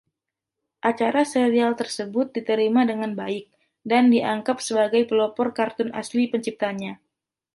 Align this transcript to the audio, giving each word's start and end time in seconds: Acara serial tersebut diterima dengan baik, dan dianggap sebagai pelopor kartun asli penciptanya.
Acara 0.89 1.21
serial 1.31 1.73
tersebut 1.81 2.27
diterima 2.37 2.81
dengan 2.91 3.11
baik, 3.21 3.45
dan 3.89 4.03
dianggap 4.13 4.57
sebagai 4.67 5.01
pelopor 5.09 5.47
kartun 5.57 5.89
asli 6.01 6.23
penciptanya. 6.33 6.93